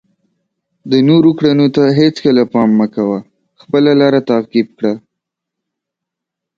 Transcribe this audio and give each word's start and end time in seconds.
د 0.91 0.93
نورو 1.09 1.31
کړنو 1.37 1.67
ته 1.75 1.83
هیڅکله 1.99 2.43
پام 2.53 2.69
مه 2.79 2.87
کوه، 2.95 3.19
خپله 3.61 3.91
لاره 4.01 4.19
تعقیب 4.29 4.67
کړه. 4.77 4.93